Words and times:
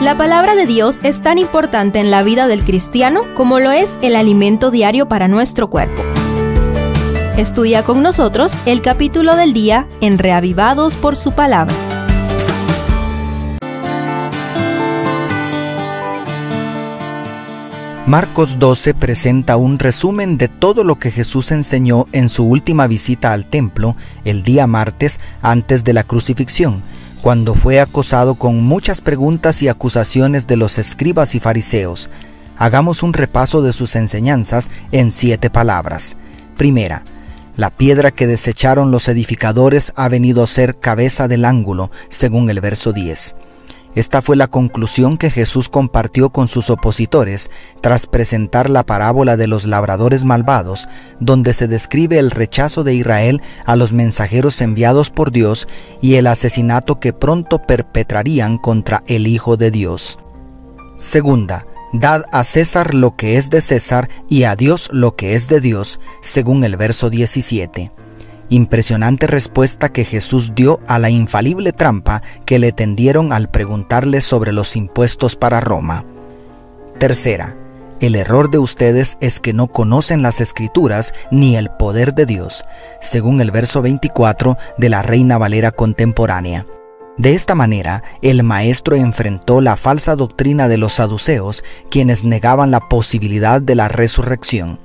La 0.00 0.16
palabra 0.16 0.54
de 0.54 0.64
Dios 0.64 1.00
es 1.02 1.22
tan 1.22 1.38
importante 1.38 1.98
en 1.98 2.12
la 2.12 2.22
vida 2.22 2.46
del 2.46 2.62
cristiano 2.62 3.22
como 3.36 3.58
lo 3.58 3.72
es 3.72 3.92
el 4.00 4.14
alimento 4.14 4.70
diario 4.70 5.08
para 5.08 5.26
nuestro 5.26 5.66
cuerpo. 5.66 6.04
Estudia 7.36 7.82
con 7.82 8.00
nosotros 8.00 8.54
el 8.64 8.80
capítulo 8.80 9.34
del 9.34 9.52
día 9.52 9.88
en 10.00 10.18
Reavivados 10.18 10.94
por 10.94 11.16
su 11.16 11.32
palabra. 11.32 11.74
Marcos 18.06 18.60
12 18.60 18.94
presenta 18.94 19.56
un 19.56 19.80
resumen 19.80 20.38
de 20.38 20.46
todo 20.46 20.84
lo 20.84 21.00
que 21.00 21.10
Jesús 21.10 21.50
enseñó 21.50 22.06
en 22.12 22.28
su 22.28 22.44
última 22.44 22.86
visita 22.86 23.32
al 23.32 23.46
templo 23.46 23.96
el 24.24 24.44
día 24.44 24.68
martes 24.68 25.18
antes 25.42 25.82
de 25.82 25.92
la 25.92 26.04
crucifixión 26.04 26.84
cuando 27.22 27.54
fue 27.54 27.80
acosado 27.80 28.34
con 28.34 28.62
muchas 28.62 29.00
preguntas 29.00 29.62
y 29.62 29.68
acusaciones 29.68 30.46
de 30.46 30.56
los 30.56 30.78
escribas 30.78 31.34
y 31.34 31.40
fariseos. 31.40 32.10
Hagamos 32.56 33.02
un 33.02 33.12
repaso 33.12 33.62
de 33.62 33.72
sus 33.72 33.96
enseñanzas 33.96 34.70
en 34.92 35.12
siete 35.12 35.50
palabras. 35.50 36.16
Primera, 36.56 37.04
la 37.56 37.70
piedra 37.70 38.10
que 38.10 38.26
desecharon 38.26 38.90
los 38.90 39.08
edificadores 39.08 39.92
ha 39.96 40.08
venido 40.08 40.42
a 40.42 40.46
ser 40.46 40.78
cabeza 40.78 41.28
del 41.28 41.44
ángulo, 41.44 41.90
según 42.08 42.50
el 42.50 42.60
verso 42.60 42.92
10. 42.92 43.34
Esta 43.94 44.22
fue 44.22 44.36
la 44.36 44.48
conclusión 44.48 45.16
que 45.18 45.30
Jesús 45.30 45.68
compartió 45.68 46.30
con 46.30 46.46
sus 46.46 46.70
opositores 46.70 47.50
tras 47.80 48.06
presentar 48.06 48.70
la 48.70 48.84
parábola 48.84 49.36
de 49.36 49.46
los 49.46 49.64
labradores 49.64 50.24
malvados, 50.24 50.88
donde 51.20 51.52
se 51.52 51.68
describe 51.68 52.18
el 52.18 52.30
rechazo 52.30 52.84
de 52.84 52.94
Israel 52.94 53.42
a 53.64 53.76
los 53.76 53.92
mensajeros 53.92 54.60
enviados 54.60 55.10
por 55.10 55.32
Dios 55.32 55.68
y 56.00 56.14
el 56.14 56.26
asesinato 56.26 57.00
que 57.00 57.12
pronto 57.12 57.62
perpetrarían 57.62 58.58
contra 58.58 59.02
el 59.06 59.26
Hijo 59.26 59.56
de 59.56 59.70
Dios. 59.70 60.18
Segunda, 60.96 61.66
Dad 61.92 62.24
a 62.32 62.44
César 62.44 62.94
lo 62.94 63.16
que 63.16 63.38
es 63.38 63.48
de 63.48 63.62
César 63.62 64.10
y 64.28 64.42
a 64.42 64.56
Dios 64.56 64.90
lo 64.92 65.16
que 65.16 65.34
es 65.34 65.48
de 65.48 65.60
Dios, 65.60 66.00
según 66.20 66.62
el 66.64 66.76
verso 66.76 67.08
17. 67.08 67.90
Impresionante 68.50 69.26
respuesta 69.26 69.90
que 69.90 70.04
Jesús 70.04 70.52
dio 70.54 70.80
a 70.86 70.98
la 70.98 71.10
infalible 71.10 71.72
trampa 71.72 72.22
que 72.46 72.58
le 72.58 72.72
tendieron 72.72 73.32
al 73.32 73.50
preguntarle 73.50 74.22
sobre 74.22 74.52
los 74.52 74.74
impuestos 74.74 75.36
para 75.36 75.60
Roma. 75.60 76.04
Tercera, 76.98 77.56
el 78.00 78.14
error 78.14 78.50
de 78.50 78.58
ustedes 78.58 79.18
es 79.20 79.40
que 79.40 79.52
no 79.52 79.66
conocen 79.66 80.22
las 80.22 80.40
escrituras 80.40 81.12
ni 81.30 81.56
el 81.56 81.68
poder 81.68 82.14
de 82.14 82.26
Dios, 82.26 82.64
según 83.00 83.40
el 83.40 83.50
verso 83.50 83.82
24 83.82 84.56
de 84.78 84.88
la 84.88 85.02
Reina 85.02 85.36
Valera 85.36 85.72
contemporánea. 85.72 86.64
De 87.18 87.34
esta 87.34 87.56
manera, 87.56 88.04
el 88.22 88.44
maestro 88.44 88.94
enfrentó 88.94 89.60
la 89.60 89.76
falsa 89.76 90.14
doctrina 90.14 90.68
de 90.68 90.78
los 90.78 90.94
saduceos, 90.94 91.64
quienes 91.90 92.24
negaban 92.24 92.70
la 92.70 92.88
posibilidad 92.88 93.60
de 93.60 93.74
la 93.74 93.88
resurrección. 93.88 94.78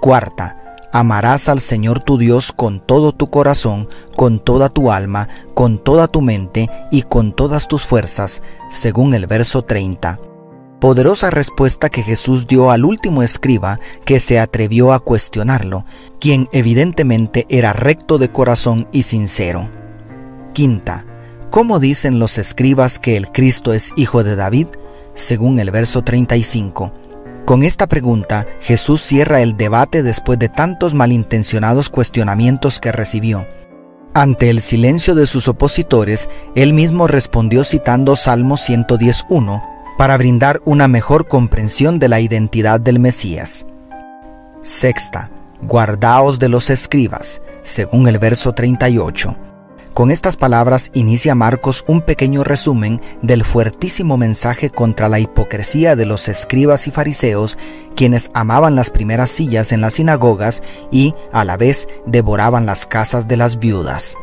Cuarta, 0.00 0.65
Amarás 0.92 1.48
al 1.48 1.60
Señor 1.60 2.00
tu 2.00 2.18
Dios 2.18 2.52
con 2.52 2.80
todo 2.80 3.12
tu 3.12 3.28
corazón, 3.28 3.88
con 4.14 4.38
toda 4.38 4.68
tu 4.68 4.90
alma, 4.90 5.28
con 5.54 5.78
toda 5.78 6.08
tu 6.08 6.22
mente 6.22 6.70
y 6.90 7.02
con 7.02 7.32
todas 7.32 7.68
tus 7.68 7.84
fuerzas, 7.84 8.42
según 8.70 9.14
el 9.14 9.26
verso 9.26 9.62
30. 9.62 10.18
Poderosa 10.80 11.30
respuesta 11.30 11.88
que 11.88 12.02
Jesús 12.02 12.46
dio 12.46 12.70
al 12.70 12.84
último 12.84 13.22
escriba 13.22 13.80
que 14.04 14.20
se 14.20 14.38
atrevió 14.38 14.92
a 14.92 15.00
cuestionarlo, 15.00 15.86
quien 16.20 16.48
evidentemente 16.52 17.46
era 17.48 17.72
recto 17.72 18.18
de 18.18 18.30
corazón 18.30 18.86
y 18.92 19.02
sincero. 19.02 19.70
Quinta, 20.52 21.04
¿cómo 21.50 21.80
dicen 21.80 22.18
los 22.18 22.38
escribas 22.38 22.98
que 22.98 23.16
el 23.16 23.32
Cristo 23.32 23.72
es 23.72 23.92
hijo 23.96 24.22
de 24.22 24.36
David? 24.36 24.68
Según 25.14 25.58
el 25.60 25.70
verso 25.70 26.02
35. 26.02 26.92
Con 27.46 27.62
esta 27.62 27.86
pregunta, 27.86 28.44
Jesús 28.60 29.00
cierra 29.02 29.40
el 29.40 29.56
debate 29.56 30.02
después 30.02 30.36
de 30.36 30.48
tantos 30.48 30.94
malintencionados 30.94 31.90
cuestionamientos 31.90 32.80
que 32.80 32.90
recibió. 32.90 33.46
Ante 34.14 34.50
el 34.50 34.60
silencio 34.60 35.14
de 35.14 35.26
sus 35.26 35.46
opositores, 35.46 36.28
él 36.56 36.72
mismo 36.72 37.06
respondió 37.06 37.62
citando 37.62 38.16
Salmo 38.16 38.56
110.1 38.56 39.62
para 39.96 40.16
brindar 40.16 40.60
una 40.64 40.88
mejor 40.88 41.28
comprensión 41.28 42.00
de 42.00 42.08
la 42.08 42.18
identidad 42.18 42.80
del 42.80 42.98
Mesías. 42.98 43.64
Sexta, 44.60 45.30
guardaos 45.62 46.40
de 46.40 46.48
los 46.48 46.68
escribas, 46.68 47.42
según 47.62 48.08
el 48.08 48.18
verso 48.18 48.54
38. 48.54 49.36
Con 49.96 50.10
estas 50.10 50.36
palabras 50.36 50.90
inicia 50.92 51.34
Marcos 51.34 51.82
un 51.88 52.02
pequeño 52.02 52.44
resumen 52.44 53.00
del 53.22 53.44
fuertísimo 53.44 54.18
mensaje 54.18 54.68
contra 54.68 55.08
la 55.08 55.20
hipocresía 55.20 55.96
de 55.96 56.04
los 56.04 56.28
escribas 56.28 56.86
y 56.86 56.90
fariseos, 56.90 57.56
quienes 57.94 58.30
amaban 58.34 58.76
las 58.76 58.90
primeras 58.90 59.30
sillas 59.30 59.72
en 59.72 59.80
las 59.80 59.94
sinagogas 59.94 60.62
y, 60.90 61.14
a 61.32 61.46
la 61.46 61.56
vez, 61.56 61.88
devoraban 62.04 62.66
las 62.66 62.86
casas 62.86 63.26
de 63.26 63.38
las 63.38 63.58
viudas. 63.58 64.18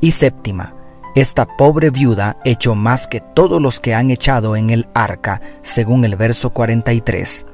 Y 0.00 0.12
séptima, 0.12 0.74
esta 1.14 1.44
pobre 1.44 1.90
viuda 1.90 2.38
echó 2.46 2.74
más 2.74 3.06
que 3.08 3.20
todos 3.20 3.60
los 3.60 3.80
que 3.80 3.94
han 3.94 4.10
echado 4.10 4.56
en 4.56 4.70
el 4.70 4.88
arca, 4.94 5.42
según 5.60 6.02
el 6.06 6.16
verso 6.16 6.48
43. 6.48 7.44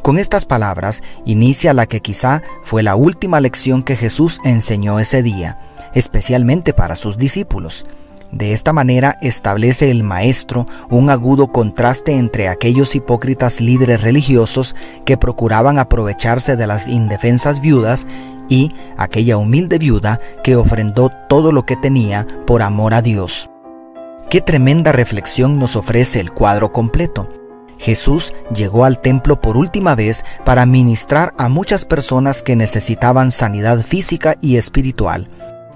Con 0.00 0.16
estas 0.16 0.44
palabras 0.44 1.02
inicia 1.24 1.74
la 1.74 1.86
que 1.86 2.00
quizá 2.00 2.40
fue 2.62 2.84
la 2.84 2.94
última 2.94 3.40
lección 3.40 3.82
que 3.82 3.96
Jesús 3.96 4.38
enseñó 4.44 5.00
ese 5.00 5.24
día 5.24 5.58
especialmente 5.94 6.72
para 6.72 6.96
sus 6.96 7.16
discípulos. 7.16 7.86
De 8.34 8.52
esta 8.52 8.72
manera 8.72 9.16
establece 9.20 9.90
el 9.92 10.02
maestro 10.02 10.66
un 10.90 11.08
agudo 11.08 11.52
contraste 11.52 12.16
entre 12.16 12.48
aquellos 12.48 12.96
hipócritas 12.96 13.60
líderes 13.60 14.02
religiosos 14.02 14.74
que 15.04 15.16
procuraban 15.16 15.78
aprovecharse 15.78 16.56
de 16.56 16.66
las 16.66 16.88
indefensas 16.88 17.60
viudas 17.60 18.08
y 18.48 18.72
aquella 18.96 19.36
humilde 19.36 19.78
viuda 19.78 20.18
que 20.42 20.56
ofrendó 20.56 21.12
todo 21.28 21.52
lo 21.52 21.64
que 21.64 21.76
tenía 21.76 22.26
por 22.44 22.62
amor 22.62 22.92
a 22.94 23.02
Dios. 23.02 23.48
Qué 24.30 24.40
tremenda 24.40 24.90
reflexión 24.90 25.60
nos 25.60 25.76
ofrece 25.76 26.18
el 26.18 26.32
cuadro 26.32 26.72
completo. 26.72 27.28
Jesús 27.78 28.32
llegó 28.52 28.84
al 28.84 29.00
templo 29.00 29.40
por 29.40 29.56
última 29.56 29.94
vez 29.94 30.24
para 30.44 30.66
ministrar 30.66 31.34
a 31.38 31.48
muchas 31.48 31.84
personas 31.84 32.42
que 32.42 32.56
necesitaban 32.56 33.30
sanidad 33.30 33.78
física 33.80 34.34
y 34.40 34.56
espiritual. 34.56 35.28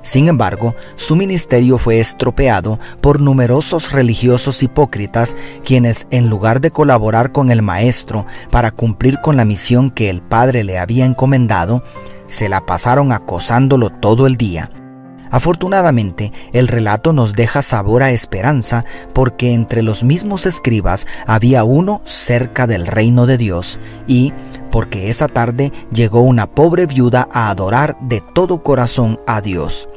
Sin 0.08 0.26
embargo, 0.26 0.74
su 0.96 1.16
ministerio 1.16 1.76
fue 1.76 2.00
estropeado 2.00 2.78
por 3.02 3.20
numerosos 3.20 3.92
religiosos 3.92 4.62
hipócritas 4.62 5.36
quienes, 5.66 6.06
en 6.10 6.30
lugar 6.30 6.62
de 6.62 6.70
colaborar 6.70 7.30
con 7.30 7.50
el 7.50 7.60
Maestro 7.60 8.24
para 8.50 8.70
cumplir 8.70 9.20
con 9.20 9.36
la 9.36 9.44
misión 9.44 9.91
que 9.91 10.08
el 10.08 10.22
Padre 10.22 10.64
le 10.64 10.78
había 10.78 11.04
encomendado, 11.04 11.82
se 12.26 12.48
la 12.48 12.64
pasaron 12.64 13.12
acosándolo 13.12 13.91
todo 13.91 14.26
el 14.26 14.38
día. 14.38 14.70
Afortunadamente, 15.31 16.33
el 16.53 16.69
relato 16.69 17.12
nos 17.12 17.34
deja 17.34 17.62
sabor 17.62 18.03
a 18.03 18.11
esperanza 18.11 18.84
porque 19.12 19.53
entre 19.53 19.83
los 19.83 20.03
mismos 20.03 20.47
escribas 20.47 21.06
había 21.27 21.65
uno 21.65 22.03
cerca 22.05 22.66
del 22.66 22.87
reino 22.87 23.27
de 23.27 23.38
Dios 23.38 23.81
y 24.06 24.33
porque 24.71 25.09
esa 25.09 25.28
tarde 25.28 25.72
llegó 25.93 26.21
una 26.21 26.47
pobre 26.47 26.87
viuda 26.87 27.28
a 27.33 27.50
adorar 27.50 27.97
de 28.00 28.22
todo 28.34 28.62
corazón 28.62 29.21
a 29.27 29.41
Dios. 29.41 29.88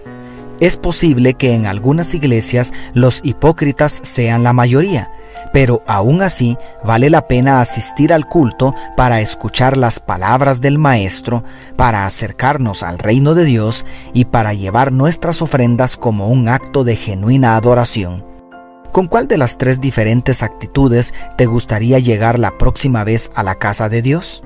Es 0.61 0.77
posible 0.77 1.33
que 1.33 1.55
en 1.55 1.65
algunas 1.65 2.13
iglesias 2.13 2.71
los 2.93 3.21
hipócritas 3.23 3.91
sean 3.91 4.43
la 4.43 4.53
mayoría, 4.53 5.11
pero 5.51 5.81
aún 5.87 6.21
así 6.21 6.55
vale 6.83 7.09
la 7.09 7.27
pena 7.27 7.61
asistir 7.61 8.13
al 8.13 8.27
culto 8.27 8.71
para 8.95 9.21
escuchar 9.21 9.75
las 9.75 9.99
palabras 9.99 10.61
del 10.61 10.77
Maestro, 10.77 11.43
para 11.77 12.05
acercarnos 12.05 12.83
al 12.83 12.99
reino 12.99 13.33
de 13.33 13.43
Dios 13.43 13.87
y 14.13 14.25
para 14.25 14.53
llevar 14.53 14.91
nuestras 14.91 15.41
ofrendas 15.41 15.97
como 15.97 16.27
un 16.27 16.47
acto 16.47 16.83
de 16.83 16.95
genuina 16.95 17.55
adoración. 17.55 18.23
¿Con 18.91 19.07
cuál 19.07 19.27
de 19.27 19.39
las 19.39 19.57
tres 19.57 19.81
diferentes 19.81 20.43
actitudes 20.43 21.15
te 21.37 21.47
gustaría 21.47 21.97
llegar 21.97 22.37
la 22.37 22.55
próxima 22.59 23.03
vez 23.03 23.31
a 23.33 23.41
la 23.41 23.55
casa 23.55 23.89
de 23.89 24.03
Dios? 24.03 24.43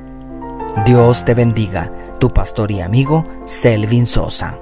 Dios 0.85 1.25
te 1.25 1.33
bendiga, 1.33 1.91
tu 2.21 2.29
pastor 2.29 2.71
y 2.71 2.79
amigo 2.79 3.25
Selvin 3.45 4.05
Sosa. 4.05 4.59